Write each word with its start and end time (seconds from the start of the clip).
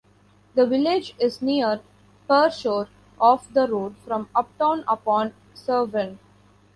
The 0.55 0.65
village 0.65 1.13
is 1.19 1.43
near 1.43 1.79
Pershore, 2.27 2.87
off 3.19 3.53
the 3.53 3.67
road 3.67 3.95
from 4.03 4.29
Upton-upon-Severn. 4.33 6.17